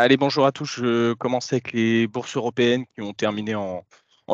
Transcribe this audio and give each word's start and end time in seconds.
Allez, 0.00 0.16
bonjour 0.16 0.46
à 0.46 0.52
tous. 0.52 0.76
Je 0.76 1.12
commence 1.14 1.52
avec 1.52 1.72
les 1.72 2.06
bourses 2.06 2.36
européennes 2.36 2.84
qui 2.94 3.02
ont 3.02 3.12
terminé 3.12 3.56
en, 3.56 3.84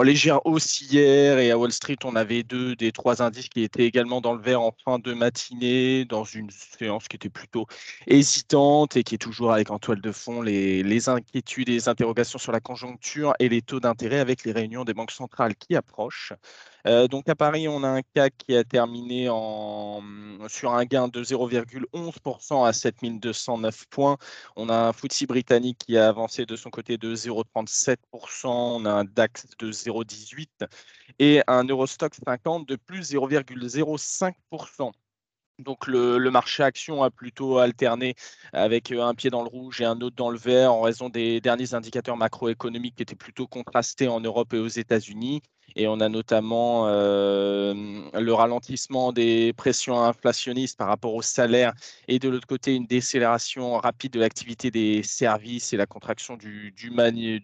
légère 0.02 0.44
hausse 0.44 0.82
hier 0.82 1.38
et 1.38 1.50
à 1.50 1.56
Wall 1.56 1.72
Street, 1.72 1.96
on 2.04 2.16
avait 2.16 2.42
deux 2.42 2.76
des 2.76 2.92
trois 2.92 3.22
indices 3.22 3.48
qui 3.48 3.62
étaient 3.62 3.86
également 3.86 4.20
dans 4.20 4.34
le 4.34 4.42
vert 4.42 4.60
en 4.60 4.72
fin 4.84 4.98
de 4.98 5.14
matinée, 5.14 6.04
dans 6.04 6.24
une 6.24 6.50
séance 6.50 7.08
qui 7.08 7.16
était 7.16 7.30
plutôt 7.30 7.66
hésitante 8.06 8.96
et 8.98 9.04
qui 9.04 9.14
est 9.14 9.18
toujours 9.18 9.52
avec 9.52 9.70
en 9.70 9.78
toile 9.78 10.02
de 10.02 10.12
fond 10.12 10.42
les, 10.42 10.82
les 10.82 11.08
inquiétudes 11.08 11.70
et 11.70 11.72
les 11.72 11.88
interrogations 11.88 12.38
sur 12.38 12.52
la 12.52 12.60
conjoncture 12.60 13.32
et 13.38 13.48
les 13.48 13.62
taux 13.62 13.80
d'intérêt 13.80 14.18
avec 14.18 14.44
les 14.44 14.52
réunions 14.52 14.84
des 14.84 14.92
banques 14.92 15.12
centrales 15.12 15.54
qui 15.56 15.76
approchent. 15.76 16.34
Euh, 16.86 17.08
donc 17.08 17.28
à 17.28 17.34
Paris, 17.34 17.66
on 17.68 17.82
a 17.82 17.88
un 17.88 18.02
CAC 18.02 18.34
qui 18.46 18.54
a 18.56 18.64
terminé 18.64 19.26
sur 20.48 20.74
un 20.74 20.84
gain 20.84 21.08
de 21.08 21.24
0,11% 21.24 22.66
à 22.66 22.72
7209 22.72 23.86
points. 23.86 24.18
On 24.56 24.68
a 24.68 24.74
un 24.74 24.92
FTSE 24.92 25.24
britannique 25.26 25.78
qui 25.86 25.96
a 25.96 26.08
avancé 26.08 26.44
de 26.46 26.56
son 26.56 26.70
côté 26.70 26.98
de 26.98 27.14
0,37%. 27.14 27.96
On 28.46 28.84
a 28.84 28.92
un 28.92 29.04
DAX 29.04 29.46
de 29.58 29.72
0,18% 29.72 30.68
et 31.18 31.42
un 31.46 31.64
Eurostock 31.64 32.14
50 32.14 32.68
de 32.68 32.76
plus 32.76 33.12
0,05%. 33.12 34.92
Donc 35.60 35.86
le, 35.86 36.18
le, 36.18 36.30
marché 36.32 36.64
action 36.64 37.04
a 37.04 37.10
plutôt 37.10 37.58
alterné 37.58 38.16
avec 38.52 38.90
euh, 38.90 39.02
un 39.04 39.14
pied 39.14 39.30
dans 39.30 39.42
le 39.42 39.48
rouge 39.48 39.80
et 39.80 39.84
un 39.84 40.00
autre 40.00 40.16
dans 40.16 40.30
le 40.30 40.36
vert 40.36 40.72
en 40.72 40.80
raison 40.80 41.08
des 41.08 41.40
derniers 41.40 41.74
indicateurs 41.74 42.16
macroéconomiques 42.16 42.96
qui 42.96 43.04
étaient 43.04 43.14
plutôt 43.14 43.46
contrastés 43.46 44.08
en 44.08 44.20
Europe 44.20 44.52
et 44.52 44.58
aux 44.58 44.66
États-Unis. 44.66 45.42
Et 45.76 45.88
on 45.88 46.00
a 46.00 46.08
notamment 46.08 46.86
euh, 46.86 47.74
le 48.14 48.32
ralentissement 48.32 49.12
des 49.12 49.52
pressions 49.54 50.00
inflationnistes 50.00 50.78
par 50.78 50.88
rapport 50.88 51.14
aux 51.14 51.22
salaires 51.22 51.72
et 52.08 52.18
de 52.18 52.28
l'autre 52.28 52.46
côté 52.46 52.74
une 52.74 52.86
décélération 52.86 53.78
rapide 53.78 54.12
de 54.12 54.20
l'activité 54.20 54.70
des 54.70 55.02
services 55.02 55.72
et 55.72 55.76
la 55.76 55.86
contraction 55.86 56.36
du, 56.36 56.74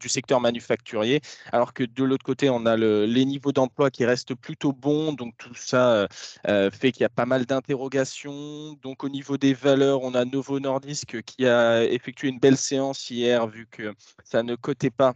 secteur 0.06 0.40
manufacturier. 0.40 1.20
Alors 1.52 1.72
que 1.72 1.84
de 1.84 2.04
l'autre 2.04 2.24
côté, 2.24 2.50
on 2.50 2.66
a 2.66 2.76
le, 2.76 3.06
les 3.06 3.24
niveaux 3.24 3.52
d'emploi 3.52 3.90
qui 3.90 4.04
restent 4.04 4.34
plutôt 4.34 4.72
bons. 4.72 5.12
Donc 5.12 5.34
tout 5.38 5.54
ça 5.54 6.08
euh, 6.48 6.70
fait 6.70 6.92
qu'il 6.92 7.02
y 7.02 7.06
a 7.06 7.10
pas 7.10 7.26
mal 7.26 7.46
d'interrogations. 7.46 8.74
Donc 8.82 9.04
au 9.04 9.08
niveau 9.08 9.36
des 9.36 9.54
valeurs, 9.54 10.02
on 10.02 10.14
a 10.14 10.24
Novo 10.24 10.60
Nordisk 10.60 11.22
qui 11.22 11.46
a 11.46 11.84
effectué 11.84 12.28
une 12.28 12.38
belle 12.38 12.56
séance 12.56 13.10
hier 13.10 13.46
vu 13.46 13.66
que 13.70 13.94
ça 14.24 14.42
ne 14.42 14.54
cotait 14.54 14.90
pas 14.90 15.14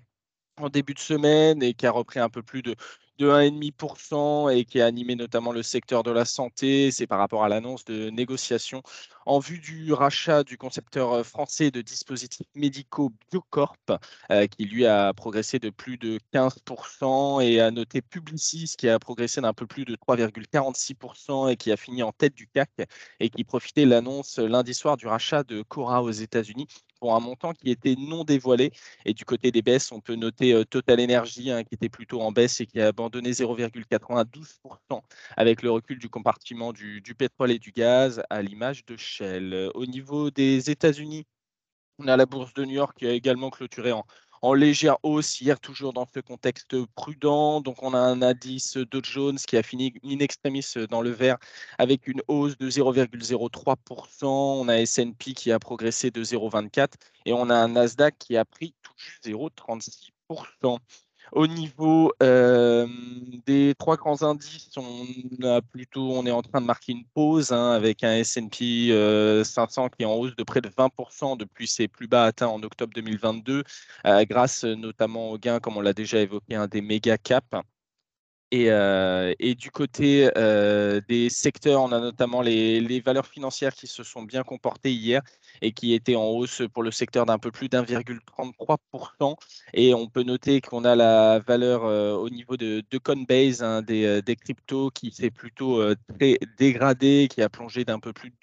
en 0.57 0.69
début 0.69 0.95
de 0.95 0.99
semaine 1.01 1.63
et 1.63 1.75
qui 1.75 1.87
a 1.87 1.91
repris 1.91 2.21
un 2.21 2.29
peu 2.29 2.43
plus 2.43 2.63
de, 2.63 2.77
de 3.19 3.29
1,5% 3.29 4.55
et 4.55 4.65
qui 4.65 4.81
a 4.81 4.87
animé 4.87 5.15
notamment 5.15 5.53
le 5.53 5.63
secteur 5.63 6.03
de 6.03 6.11
la 6.11 6.25
santé. 6.25 6.91
C'est 6.91 7.07
par 7.07 7.19
rapport 7.19 7.45
à 7.45 7.49
l'annonce 7.49 7.85
de 7.85 8.11
négociations 8.11 8.83
en 9.27 9.39
vue 9.39 9.59
du 9.59 9.93
rachat 9.93 10.45
du 10.45 10.59
concepteur 10.59 11.13
euh, 11.13 11.23
français 11.23 11.71
de 11.71 11.81
dispositifs 11.81 12.47
médicaux 12.55 13.13
Biocorp, 13.31 13.77
euh, 14.31 14.47
qui 14.47 14.65
lui 14.65 14.87
a 14.87 15.13
progressé 15.15 15.59
de 15.59 15.71
plus 15.71 15.97
de 15.99 16.19
15% 16.33 17.43
et 17.43 17.61
a 17.61 17.71
noté 17.71 18.03
Publicis 18.03 18.75
qui 18.77 18.89
a 18.89 18.99
progressé 18.99 19.41
d'un 19.41 19.55
peu 19.55 19.67
plus 19.67 19.85
de 19.85 19.97
3,46% 19.97 21.51
et 21.51 21.57
qui 21.57 21.73
a 21.73 21.77
fini 21.77 22.03
en 22.03 22.13
tête 22.13 22.35
du 22.35 22.49
CAC 22.49 22.71
et 23.21 23.31
qui 23.31 23.45
profitait 23.45 23.87
l'annonce 23.87 24.39
lundi 24.39 24.75
soir 24.75 24.97
du 24.97 25.07
rachat 25.07 25.43
de 25.43 25.63
Cora 25.63 26.03
aux 26.03 26.11
États-Unis 26.11 26.69
pour 27.05 27.15
un 27.15 27.21
montant 27.21 27.53
qui 27.53 27.71
était 27.71 27.97
non 27.99 28.25
dévoilé. 28.25 28.73
Et 29.05 29.13
du 29.13 29.27
côté 29.27 29.53
des 29.53 29.61
baisses, 29.61 29.93
on 29.93 30.01
peut 30.01 30.15
noter 30.15 30.55
euh, 30.55 30.65
Total 30.65 30.99
Energy 30.99 31.51
hein, 31.51 31.63
qui 31.63 31.75
était 31.75 31.91
plutôt 31.91 32.23
en 32.23 32.33
baisse 32.33 32.63
et 32.63 32.67
qui 32.67 32.81
a 32.81 32.87
abandonné 32.87 33.33
0,92% 33.33 35.03
avec 35.37 35.61
le 35.61 35.71
recul 35.71 35.99
du 35.99 36.09
compartiment 36.09 36.73
du, 36.73 37.03
du, 37.03 37.15
pétrole 37.15 37.51
et 37.51 37.59
du 37.59 37.73
gaz 37.73 38.23
à 38.31 38.41
l'image 38.41 38.87
de 38.87 38.97
Shell. 38.97 39.71
Au 39.75 39.85
niveau 39.85 40.31
des 40.31 40.71
États-Unis, 40.71 41.27
on 41.99 42.09
a 42.09 42.17
la 42.17 42.25
bourse 42.25 42.55
de 42.55 42.65
New 42.65 42.73
York 42.73 42.97
qui 42.97 43.07
a 43.07 43.13
également 43.13 43.51
clôturé 43.51 43.93
en, 43.93 44.07
en 44.45 44.53
légère 44.53 44.99
hausse 45.03 45.41
hier, 45.41 45.59
toujours 45.59 45.95
dans 45.95 46.07
ce 46.13 46.21
contexte 46.21 46.77
prudent. 46.97 47.63
Donc, 47.63 47.83
on 47.83 47.95
a 47.95 47.99
un 47.99 48.21
indice 48.21 48.77
Dow 48.77 49.01
Jones 49.03 49.39
qui 49.39 49.57
a 49.57 49.63
fini 49.63 49.95
in 50.05 50.19
extremis 50.19 50.63
dans 50.91 51.01
le 51.01 51.09
vert 51.09 51.39
avec 51.79 52.07
une 52.07 52.21
hausse 52.29 52.59
de 52.59 52.69
0,03%. 52.69 54.27
On 54.27 54.69
a 54.69 54.77
S&P 54.81 55.33
qui 55.33 55.51
a 55.51 55.59
progressé 55.59 56.11
de 56.11 56.23
0,24% 56.23 56.89
et 57.25 57.33
on 57.33 57.49
a 57.49 57.55
un 57.55 57.69
Nasdaq 57.69 58.19
qui 58.19 58.37
a 58.37 58.45
pris 58.45 58.75
tout 58.83 58.93
juste 58.99 59.27
0,36%. 59.27 60.79
Au 61.33 61.47
niveau 61.47 62.13
euh, 62.23 62.87
des 63.47 63.75
trois 63.79 63.97
grands 63.97 64.23
indices, 64.23 64.71
on, 64.77 65.07
a 65.45 65.61
plutôt, 65.63 66.25
est 66.25 66.31
en 66.31 66.43
train 66.43 66.61
de 66.61 66.67
marquer 66.67 66.93
une 66.93 67.05
pause 67.15 67.53
hein, 67.53 67.73
avec 67.73 68.05
un 68.05 68.15
S&P 68.17 68.91
500 69.45 69.85
euh, 69.85 69.89
qui 69.89 70.03
est 70.03 70.07
en 70.07 70.15
hausse 70.15 70.37
de 70.37 70.43
près 70.45 70.61
de 70.61 70.69
20% 70.69 71.37
depuis 71.37 71.67
ses 71.67 71.89
plus 71.89 72.07
bas 72.07 72.25
atteints 72.25 72.49
en 72.49 72.63
octobre 72.63 72.93
2022, 72.95 73.65
euh, 74.07 74.25
grâce 74.29 74.65
notamment 74.65 75.31
au 75.31 75.39
gain, 75.39 75.61
comme 75.61 75.77
on 75.77 75.81
l'a 75.81 75.93
déjà 75.93 76.19
évoqué, 76.21 76.55
un 76.55 76.67
des 76.67 76.81
méga 76.81 77.19
caps. 77.19 77.65
Et, 78.51 78.71
euh, 78.71 79.35
et, 79.41 79.55
du 79.55 79.71
côté 79.71 80.31
euh, 80.37 81.01
des 81.09 81.29
secteurs, 81.29 81.83
on 81.83 81.93
a 81.93 81.99
notamment 81.99 82.41
les, 82.43 83.01
valeurs 83.01 83.27
financières 83.27 83.75
qui 83.75 83.87
se 83.87 84.03
sont 84.05 84.23
bien 84.23 84.43
comportées 84.45 84.93
hier 84.93 85.23
et 85.61 85.73
qui 85.73 85.93
étaient 85.95 86.15
en 86.15 86.27
hausse 86.27 86.63
pour 86.73 86.83
le 86.83 86.91
secteur 86.91 87.27
d'un 87.27 87.39
peu 87.39 87.51
plus 87.51 87.69
d'1,33%. 87.69 89.37
Et 89.73 89.95
on 89.95 90.09
peut 90.09 90.23
noter 90.23 90.61
qu'on 90.61 90.85
a 90.85 90.95
la 90.95 91.41
valeur 91.41 91.85
euh, 91.85 92.15
au 92.15 92.31
niveau 92.31 92.57
de, 92.57 92.83
Coinbase, 93.03 93.63
hein, 93.63 93.83
des, 93.83 94.37
cryptos, 94.37 94.91
qui 94.91 95.11
s'est 95.11 95.31
plutôt 95.31 95.83
très 96.17 96.39
dégradé, 96.59 97.29
qui 97.31 97.43
a 97.43 97.49
plongé 97.49 97.85
d'un 97.85 97.99
peu 97.99 98.13
plus 98.13 98.31
de 98.31 98.37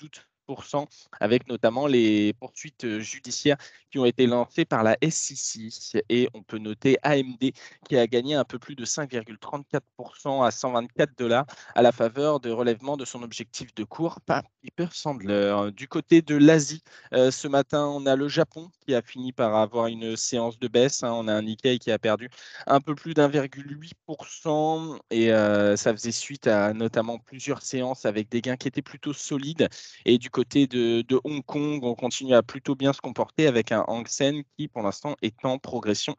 avec 1.19 1.47
notamment 1.47 1.88
les 1.88 2.34
poursuites 2.34 2.85
euh, 2.85 3.00
judiciaires 3.00 3.57
qui 3.91 4.00
ont 4.00 4.06
été 4.06 4.25
lancées 4.25 4.66
par 4.66 4.84
la 4.84 4.97
SEC. 5.01 6.03
Et 6.09 6.29
on 6.34 6.44
peut 6.44 6.57
noter 6.57 6.97
AMD 7.03 7.51
qui 7.88 7.97
a 7.97 8.07
gagné 8.07 8.35
un 8.35 8.45
peu 8.45 8.57
plus 8.57 8.75
de 8.75 8.85
5,34% 8.85 10.45
à 10.45 10.51
124 10.51 11.17
dollars 11.17 11.45
à 11.75 11.81
la 11.81 11.91
faveur 11.91 12.40
de 12.40 12.50
relèvement 12.50 12.97
de 12.97 13.06
son 13.06 13.22
objectif 13.23 13.73
de 13.75 13.84
cours 13.84 14.22
par 14.22 14.44
Piper 14.61 14.88
Sandler. 14.91 15.72
Du 15.75 15.88
côté 15.88 16.22
de 16.22 16.35
l'Asie, 16.35 16.84
euh, 17.13 17.31
ce 17.31 17.47
matin, 17.47 17.85
on 17.88 18.06
a 18.06 18.16
le 18.16 18.28
Japon 18.28 18.69
qui 18.85 18.95
a 18.95 19.01
fini 19.01 19.34
par 19.34 19.56
avoir 19.56 19.88
une 19.88 20.16
séance 20.16 20.59
de 20.59 20.67
baisse. 20.67 21.03
Hein. 21.03 21.11
On 21.13 21.28
a 21.28 21.34
un 21.34 21.41
Nikkei 21.41 21.79
qui 21.79 21.91
a 21.91 22.00
perdu 22.00 22.29
un 22.67 22.79
peu 22.79 22.95
plus 22.95 23.13
d'1,8% 23.13 25.00
et 25.09 25.31
euh, 25.31 25.75
ça 25.75 25.91
faisait 25.91 26.11
suite 26.11 26.47
à 26.47 26.73
notamment 26.73 27.19
plusieurs 27.19 27.61
séances 27.61 28.06
avec 28.06 28.29
des 28.29 28.41
gains 28.41 28.56
qui 28.56 28.67
étaient 28.67 28.81
plutôt 28.81 29.13
solides. 29.13 29.67
Et 30.06 30.17
du 30.17 30.29
côté 30.29 30.41
de, 30.44 31.22
Hong 31.24 31.44
Kong, 31.44 31.84
on 31.84 31.96
continue 31.96 32.34
à 32.34 32.44
plutôt 32.44 32.75
bien 32.75 32.94
se 32.94 33.02
comporter 33.02 33.47
avec 33.47 33.72
un 33.72 33.84
Hang 33.88 34.07
Seng 34.07 34.44
qui, 34.57 34.68
pour 34.68 34.84
l'instant, 34.84 35.16
est 35.22 35.44
en 35.46 35.57
progression 35.59 36.16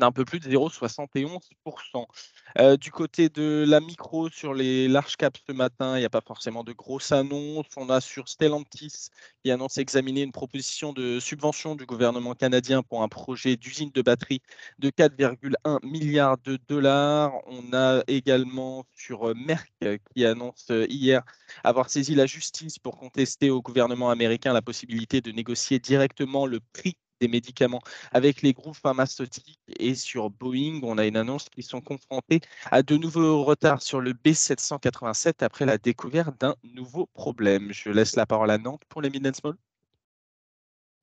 d'un 0.00 0.12
peu 0.12 0.24
plus 0.24 0.40
de 0.40 0.48
0,71%. 0.48 2.06
Euh, 2.58 2.76
du 2.76 2.90
côté 2.90 3.28
de 3.28 3.64
la 3.68 3.80
micro 3.80 4.28
sur 4.28 4.54
les 4.54 4.88
large 4.88 5.16
caps 5.16 5.40
ce 5.46 5.52
matin, 5.52 5.96
il 5.96 6.00
n'y 6.00 6.06
a 6.06 6.10
pas 6.10 6.20
forcément 6.20 6.64
de 6.64 6.72
grosses 6.72 7.12
annonces. 7.12 7.66
On 7.76 7.88
a 7.90 8.00
sur 8.00 8.28
Stellantis 8.28 9.10
qui 9.44 9.50
annonce 9.50 9.78
examiner 9.78 10.22
une 10.22 10.32
proposition 10.32 10.92
de 10.92 11.20
subvention 11.20 11.76
du 11.76 11.86
gouvernement 11.86 12.34
canadien 12.34 12.82
pour 12.82 13.02
un 13.02 13.08
projet 13.08 13.56
d'usine 13.56 13.90
de 13.94 14.02
batterie 14.02 14.42
de 14.78 14.90
4,1 14.90 15.78
milliards 15.86 16.38
de 16.38 16.58
dollars. 16.68 17.32
On 17.46 17.72
a 17.72 18.02
également 18.08 18.84
sur 18.96 19.28
euh, 19.28 19.34
Merck 19.34 19.70
qui 20.14 20.24
annonce 20.24 20.66
euh, 20.70 20.86
hier 20.88 21.22
avoir 21.62 21.90
saisi 21.90 22.14
la 22.14 22.26
justice 22.26 22.78
pour 22.78 22.98
contester 22.98 23.50
au 23.50 23.62
gouvernement 23.62 24.10
américain 24.10 24.52
la 24.52 24.62
possibilité 24.62 25.20
de 25.20 25.30
négocier 25.30 25.78
directement 25.78 26.46
le 26.46 26.60
prix 26.72 26.96
des 27.20 27.28
médicaments 27.28 27.82
avec 28.12 28.42
les 28.42 28.52
groupes 28.52 28.76
pharmaceutiques 28.76 29.58
et 29.78 29.94
sur 29.94 30.30
Boeing, 30.30 30.80
on 30.82 30.98
a 30.98 31.06
une 31.06 31.16
annonce 31.16 31.48
qu'ils 31.48 31.64
sont 31.64 31.80
confrontés 31.80 32.40
à 32.70 32.82
de 32.82 32.96
nouveaux 32.96 33.44
retards 33.44 33.82
sur 33.82 34.00
le 34.00 34.12
B787 34.12 35.44
après 35.44 35.66
la 35.66 35.78
découverte 35.78 36.40
d'un 36.40 36.56
nouveau 36.64 37.06
problème. 37.06 37.68
Je 37.72 37.90
laisse 37.90 38.16
la 38.16 38.26
parole 38.26 38.50
à 38.50 38.58
Nantes 38.58 38.82
pour 38.88 39.02
les 39.02 39.10
mid 39.10 39.34
small. 39.34 39.56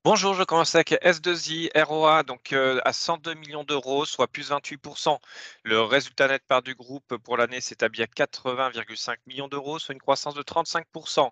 Bonjour, 0.04 0.32
je 0.32 0.44
commence 0.44 0.74
avec 0.74 0.92
S2I 0.92 1.70
ROA, 1.82 2.22
donc 2.22 2.52
euh, 2.52 2.80
à 2.84 2.92
102 2.92 3.34
millions 3.34 3.64
d'euros, 3.64 4.06
soit 4.06 4.26
plus 4.26 4.50
28%. 4.50 5.18
Le 5.64 5.82
résultat 5.82 6.28
net 6.28 6.42
part 6.48 6.62
du 6.62 6.74
groupe 6.74 7.16
pour 7.18 7.36
l'année 7.36 7.60
s'établit 7.60 8.02
à 8.02 8.06
80,5 8.06 9.16
millions 9.26 9.48
d'euros, 9.48 9.78
soit 9.78 9.92
une 9.92 10.00
croissance 10.00 10.34
de 10.34 10.42
35%. 10.42 11.28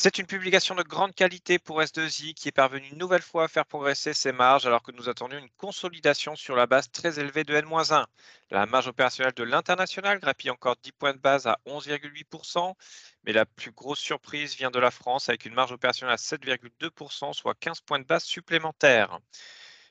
C'est 0.00 0.18
une 0.18 0.26
publication 0.26 0.76
de 0.76 0.84
grande 0.84 1.12
qualité 1.12 1.58
pour 1.58 1.82
S2I 1.82 2.32
qui 2.32 2.46
est 2.46 2.52
parvenue 2.52 2.86
une 2.86 2.98
nouvelle 2.98 3.20
fois 3.20 3.42
à 3.42 3.48
faire 3.48 3.66
progresser 3.66 4.14
ses 4.14 4.30
marges 4.30 4.64
alors 4.64 4.84
que 4.84 4.92
nous 4.92 5.08
attendions 5.08 5.40
une 5.40 5.50
consolidation 5.56 6.36
sur 6.36 6.54
la 6.54 6.68
base 6.68 6.88
très 6.92 7.18
élevée 7.18 7.42
de 7.42 7.52
N-1. 7.52 8.06
La 8.52 8.66
marge 8.66 8.86
opérationnelle 8.86 9.34
de 9.34 9.42
l'international 9.42 10.20
grappille 10.20 10.50
encore 10.50 10.76
10 10.84 10.92
points 10.92 11.14
de 11.14 11.18
base 11.18 11.48
à 11.48 11.58
11,8%, 11.66 12.74
mais 13.24 13.32
la 13.32 13.44
plus 13.44 13.72
grosse 13.72 13.98
surprise 13.98 14.54
vient 14.54 14.70
de 14.70 14.78
la 14.78 14.92
France 14.92 15.30
avec 15.30 15.46
une 15.46 15.54
marge 15.54 15.72
opérationnelle 15.72 16.14
à 16.14 16.16
7,2%, 16.16 17.32
soit 17.32 17.56
15 17.58 17.80
points 17.80 17.98
de 17.98 18.04
base 18.04 18.22
supplémentaires. 18.22 19.18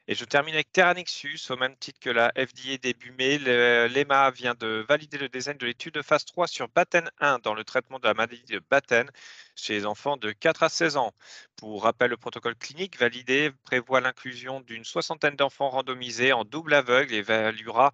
Et 0.09 0.15
je 0.15 0.24
termine 0.24 0.54
avec 0.54 0.71
Terranexus, 0.71 1.50
au 1.50 1.57
même 1.57 1.75
titre 1.75 2.00
que 2.00 2.09
la 2.09 2.31
FDA 2.38 2.77
début 2.77 3.12
mai. 3.12 3.38
L'EMA 3.39 4.31
vient 4.31 4.54
de 4.56 4.86
valider 4.88 5.18
le 5.18 5.27
design 5.27 5.57
de 5.57 5.65
l'étude 5.65 5.95
de 5.95 6.01
phase 6.01 6.24
3 6.24 6.48
sur 6.48 6.69
Batten 6.69 7.12
1 7.19 7.39
dans 7.39 7.54
le 7.54 7.65
traitement 7.65 8.00
de 8.00 8.07
la 8.07 8.13
maladie 8.13 8.42
de 8.45 8.59
Batten 8.69 9.12
chez 9.56 9.74
les 9.74 9.86
enfants 9.86 10.15
de 10.15 10.31
4 10.31 10.63
à 10.63 10.69
16 10.69 10.95
ans. 10.95 11.13
Pour 11.57 11.83
rappel, 11.83 12.12
le 12.12 12.18
protocole 12.18 12.56
clinique 12.56 12.98
validé 12.98 13.51
prévoit 13.63 14.00
l'inclusion 14.00 14.62
d'une 14.62 14.86
soixantaine 14.86 15.36
d'enfants 15.36 15.69
randomisés 15.69 16.31
en 16.31 16.45
double 16.45 16.75
aveugle 16.75 17.13
et 17.13 17.18
évaluera 17.18 17.92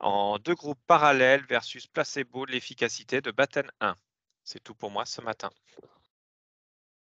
en 0.00 0.40
deux 0.40 0.56
groupes 0.56 0.80
parallèles 0.88 1.44
versus 1.48 1.86
placebo 1.86 2.44
l'efficacité 2.44 3.20
de 3.20 3.30
Batten 3.30 3.70
1. 3.80 3.94
C'est 4.42 4.64
tout 4.64 4.74
pour 4.74 4.90
moi 4.90 5.06
ce 5.06 5.20
matin. 5.20 5.50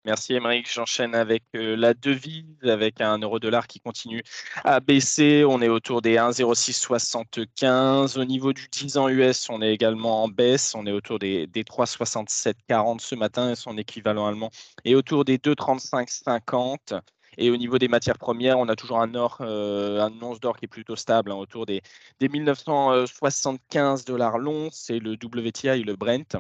Merci 0.03 0.33
Émeric. 0.33 0.67
J'enchaîne 0.71 1.13
avec 1.13 1.43
euh, 1.55 1.75
la 1.75 1.93
devise, 1.93 2.43
avec 2.63 3.01
un 3.01 3.19
euro-dollar 3.19 3.67
qui 3.67 3.79
continue 3.79 4.23
à 4.63 4.79
baisser. 4.79 5.45
On 5.47 5.61
est 5.61 5.69
autour 5.69 6.01
des 6.01 6.15
1,0675. 6.15 8.17
Au 8.17 8.25
niveau 8.25 8.51
du 8.51 8.67
10 8.67 8.97
ans 8.97 9.09
US, 9.09 9.47
on 9.49 9.61
est 9.61 9.71
également 9.71 10.23
en 10.23 10.27
baisse. 10.27 10.73
On 10.73 10.87
est 10.87 10.91
autour 10.91 11.19
des, 11.19 11.45
des 11.45 11.63
3,6740 11.63 12.99
ce 12.99 13.13
matin 13.13 13.51
et 13.51 13.55
son 13.55 13.77
équivalent 13.77 14.25
allemand 14.25 14.49
est 14.85 14.95
autour 14.95 15.23
des 15.23 15.37
2,3550. 15.37 16.99
Et 17.37 17.51
au 17.51 17.57
niveau 17.57 17.77
des 17.77 17.87
matières 17.87 18.17
premières, 18.17 18.57
on 18.57 18.69
a 18.69 18.75
toujours 18.75 19.01
un 19.01 19.13
or, 19.13 19.37
euh, 19.41 20.01
un 20.01 20.11
once 20.21 20.39
d'or 20.39 20.57
qui 20.57 20.65
est 20.65 20.67
plutôt 20.67 20.95
stable, 20.95 21.31
hein, 21.31 21.35
autour 21.35 21.67
des, 21.67 21.83
des 22.19 22.27
1975 22.27 24.03
dollars 24.05 24.39
l'once. 24.39 24.73
C'est 24.73 24.99
le 24.99 25.13
WTI, 25.13 25.83
le 25.83 25.95
Brent 25.95 26.37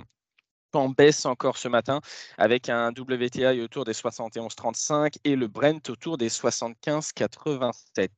en 0.75 0.89
baisse 0.89 1.25
encore 1.25 1.57
ce 1.57 1.67
matin 1.67 2.01
avec 2.37 2.69
un 2.69 2.91
WTI 2.91 3.61
autour 3.61 3.85
des 3.85 3.93
71,35 3.93 5.15
et 5.23 5.35
le 5.35 5.47
Brent 5.47 5.89
autour 5.89 6.17
des 6.17 6.29
75,87. 6.29 8.09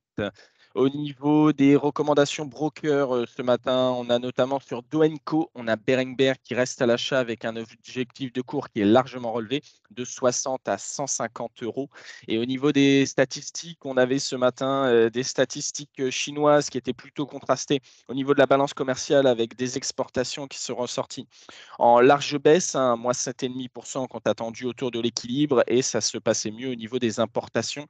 Au 0.75 0.89
niveau 0.89 1.53
des 1.53 1.75
recommandations 1.75 2.47
broker 2.47 3.13
euh, 3.13 3.25
ce 3.27 3.43
matin, 3.43 3.93
on 3.95 4.09
a 4.09 4.17
notamment 4.17 4.59
sur 4.59 4.81
Doenco, 4.81 5.51
on 5.53 5.67
a 5.67 5.75
Berenberg 5.75 6.37
qui 6.43 6.55
reste 6.55 6.81
à 6.81 6.87
l'achat 6.87 7.19
avec 7.19 7.45
un 7.45 7.55
objectif 7.57 8.33
de 8.33 8.41
cours 8.41 8.69
qui 8.69 8.81
est 8.81 8.85
largement 8.85 9.31
relevé 9.31 9.61
de 9.91 10.03
60 10.03 10.67
à 10.67 10.79
150 10.79 11.61
euros. 11.61 11.89
Et 12.27 12.39
au 12.39 12.45
niveau 12.45 12.71
des 12.71 13.05
statistiques, 13.05 13.85
on 13.85 13.97
avait 13.97 14.17
ce 14.17 14.35
matin 14.35 14.85
euh, 14.87 15.11
des 15.11 15.21
statistiques 15.21 15.99
euh, 15.99 16.09
chinoises 16.09 16.71
qui 16.71 16.79
étaient 16.79 16.91
plutôt 16.91 17.27
contrastées 17.27 17.79
au 18.07 18.15
niveau 18.15 18.33
de 18.33 18.39
la 18.39 18.47
balance 18.47 18.73
commerciale 18.73 19.27
avec 19.27 19.55
des 19.55 19.77
exportations 19.77 20.47
qui 20.47 20.57
seront 20.57 20.87
sorties 20.87 21.27
en 21.77 21.99
large 21.99 22.39
baisse, 22.39 22.73
hein, 22.73 22.95
moins 22.95 23.13
7,5% 23.13 24.07
quand 24.07 24.25
attendu 24.27 24.65
autour 24.65 24.89
de 24.89 24.99
l'équilibre 24.99 25.63
et 25.67 25.83
ça 25.83 26.01
se 26.01 26.17
passait 26.17 26.49
mieux 26.49 26.71
au 26.71 26.75
niveau 26.75 26.97
des 26.97 27.19
importations 27.19 27.87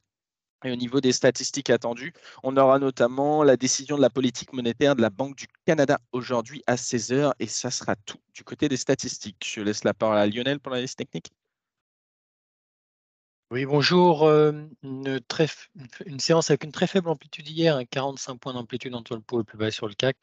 et 0.63 0.71
au 0.71 0.75
niveau 0.75 1.01
des 1.01 1.12
statistiques 1.12 1.69
attendues, 1.69 2.13
on 2.44 2.57
aura 2.57 2.80
notamment 2.80 3.44
la 3.44 3.57
décision 3.57 3.98
de 3.98 4.01
la 4.01 4.10
politique 4.10 4.54
monétaire 4.54 4.95
de 4.95 5.01
la 5.01 5.10
Banque 5.10 5.36
du 5.36 5.48
Canada 5.65 6.00
aujourd'hui 6.12 6.63
à 6.68 6.75
16h 6.75 7.33
et 7.39 7.48
ça 7.48 7.71
sera 7.71 7.95
tout 7.95 8.19
du 8.33 8.44
côté 8.44 8.69
des 8.69 8.77
statistiques. 8.77 9.45
Je 9.45 9.62
laisse 9.62 9.83
la 9.83 9.94
parole 9.94 10.18
à 10.18 10.27
Lionel 10.27 10.60
pour 10.60 10.71
la 10.71 10.81
liste 10.81 10.98
technique. 10.98 11.31
Oui, 13.54 13.65
bonjour. 13.65 14.24
Euh, 14.24 14.51
une, 14.81 16.19
séance 16.19 16.50
avec 16.50 16.63
une 16.63 16.71
très 16.71 16.88
faible 16.88 17.07
amplitude 17.09 17.48
hier, 17.48 17.80
45 17.92 18.39
points 18.39 18.54
d'amplitude 18.54 18.95
entre 18.95 19.13
le 19.13 19.21
pot 19.21 19.38
le 19.38 19.44
plus 19.44 19.59
bas 19.59 19.69
sur 19.69 19.88
le 19.88 19.94
CAC. 19.94 20.18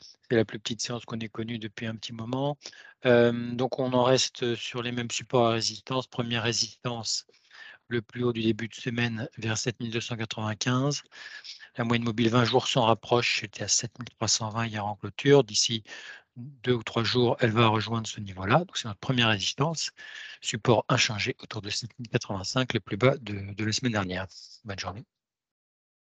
C'est 0.00 0.36
la 0.36 0.44
plus 0.44 0.60
petite 0.60 0.80
séance 0.80 1.04
qu'on 1.04 1.18
ait 1.18 1.28
connue 1.28 1.58
depuis 1.58 1.86
un 1.86 1.96
petit 1.96 2.12
moment. 2.12 2.56
Euh, 3.04 3.52
donc 3.52 3.80
on 3.80 3.92
en 3.94 4.04
reste 4.04 4.54
sur 4.54 4.82
les 4.82 4.92
mêmes 4.92 5.10
supports 5.10 5.46
à 5.46 5.50
résistance. 5.50 6.06
Première 6.06 6.44
résistance, 6.44 7.26
le 7.88 8.02
plus 8.02 8.24
haut 8.24 8.32
du 8.32 8.42
début 8.42 8.68
de 8.68 8.74
semaine 8.74 9.28
vers 9.38 9.58
7295. 9.58 11.02
La 11.76 11.84
moyenne 11.84 12.04
mobile 12.04 12.28
20 12.30 12.44
jours 12.44 12.68
s'en 12.68 12.84
rapproche, 12.84 13.40
c'était 13.40 13.64
à 13.64 13.68
7320 13.68 14.66
hier 14.66 14.86
en 14.86 14.96
clôture. 14.96 15.44
D'ici 15.44 15.82
deux 16.36 16.74
ou 16.74 16.82
trois 16.82 17.04
jours, 17.04 17.36
elle 17.40 17.52
va 17.52 17.66
rejoindre 17.68 18.06
ce 18.06 18.20
niveau-là. 18.20 18.60
Donc 18.60 18.76
c'est 18.76 18.88
notre 18.88 19.00
première 19.00 19.28
résistance. 19.28 19.90
Support 20.40 20.84
inchangé 20.88 21.36
autour 21.42 21.62
de 21.62 21.70
7085, 21.70 22.74
le 22.74 22.80
plus 22.80 22.96
bas 22.96 23.16
de, 23.18 23.54
de 23.54 23.64
la 23.64 23.72
semaine 23.72 23.92
dernière. 23.92 24.26
Bonne 24.64 24.78
journée. 24.78 25.04